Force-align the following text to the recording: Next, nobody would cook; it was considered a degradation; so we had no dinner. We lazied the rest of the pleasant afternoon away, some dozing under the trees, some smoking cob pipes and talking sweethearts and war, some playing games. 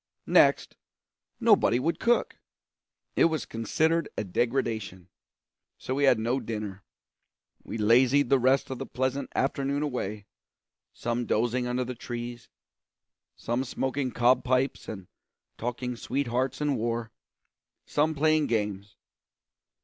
Next, 0.25 0.77
nobody 1.39 1.77
would 1.77 1.99
cook; 1.99 2.39
it 3.15 3.25
was 3.25 3.45
considered 3.45 4.09
a 4.17 4.23
degradation; 4.23 5.09
so 5.77 5.93
we 5.93 6.05
had 6.05 6.17
no 6.17 6.39
dinner. 6.39 6.81
We 7.63 7.77
lazied 7.77 8.29
the 8.29 8.39
rest 8.39 8.71
of 8.71 8.79
the 8.79 8.87
pleasant 8.87 9.29
afternoon 9.35 9.83
away, 9.83 10.25
some 10.91 11.27
dozing 11.27 11.67
under 11.67 11.83
the 11.83 11.93
trees, 11.93 12.49
some 13.35 13.63
smoking 13.63 14.09
cob 14.09 14.43
pipes 14.43 14.87
and 14.89 15.05
talking 15.55 15.95
sweethearts 15.95 16.61
and 16.61 16.77
war, 16.77 17.11
some 17.85 18.15
playing 18.15 18.47
games. 18.47 18.95